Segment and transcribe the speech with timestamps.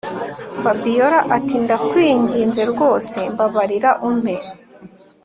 [0.61, 4.33] Fabiora atindakwinginze rwose mbararira umpe